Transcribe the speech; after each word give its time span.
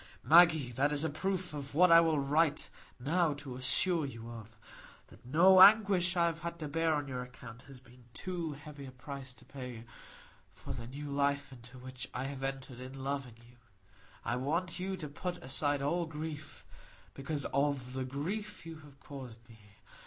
Maggie, 0.23 0.71
that 0.71 0.91
is 0.91 1.03
a 1.03 1.11
proof 1.11 1.53
of 1.53 1.75
what 1.75 1.91
I 1.91 1.99
write 1.99 2.71
now 2.99 3.35
to 3.35 3.55
assure 3.55 4.03
you 4.03 4.29
of,—that 4.31 5.23
no 5.27 5.61
anguish 5.61 6.17
I 6.17 6.25
have 6.25 6.39
had 6.39 6.57
to 6.57 6.67
bear 6.67 6.95
on 6.95 7.07
your 7.07 7.21
account 7.21 7.61
has 7.67 7.79
been 7.79 8.05
too 8.11 8.53
heavy 8.53 8.87
a 8.87 8.91
price 8.91 9.31
to 9.33 9.45
pay 9.45 9.83
for 10.55 10.73
the 10.73 10.87
new 10.87 11.11
life 11.11 11.51
into 11.53 11.77
which 11.77 12.09
I 12.15 12.23
have 12.23 12.41
entered 12.43 12.79
in 12.79 13.03
loving 13.03 13.37
you. 13.47 13.57
I 14.25 14.37
want 14.37 14.79
you 14.79 14.97
to 14.97 15.07
put 15.07 15.37
aside 15.37 15.83
all 15.83 16.07
grief 16.07 16.65
because 17.13 17.45
of 17.53 17.93
the 17.93 18.03
grief 18.03 18.65
you 18.65 18.77
have 18.79 18.99
caused 19.01 19.47
me. 19.47 19.59